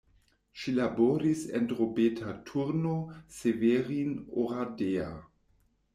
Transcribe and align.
Ŝi 0.61 0.71
laboris 0.77 1.43
en 1.59 1.67
Drobeta-Turnu 1.73 2.95
Severin, 3.41 4.19
Oradea. 4.45 5.15